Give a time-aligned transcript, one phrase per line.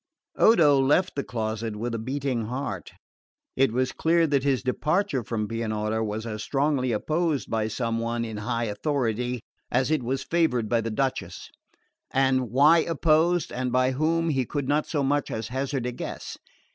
[0.37, 2.93] Odo left the closet with a beating heart.
[3.55, 8.25] It was clear that his departure from Pianura was as strongly opposed by some one
[8.25, 11.51] in high authority as it was favoured by the Duchess;
[12.09, 16.35] and why opposed and by whom he could not so much as hazard a guess.